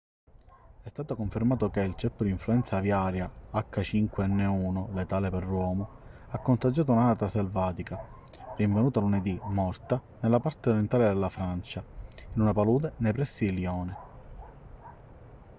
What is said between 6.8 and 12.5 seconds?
un'anatra selvatica rinvenuta lunedì morta nella parte orientale della francia in